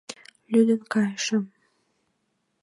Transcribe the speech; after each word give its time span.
Лӱдын 0.51 0.81
кайышым. 0.91 1.43